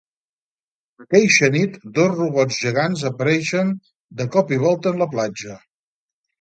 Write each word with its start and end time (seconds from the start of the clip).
Aqueixa 1.03 1.49
nit, 1.55 1.75
dos 1.99 2.09
robots 2.15 2.59
gegants 2.65 3.05
apareixen 3.11 3.73
de 4.23 4.29
cop 4.39 4.57
i 4.59 4.63
volta 4.67 4.97
en 4.97 5.01
la 5.07 5.13
platja. 5.17 5.63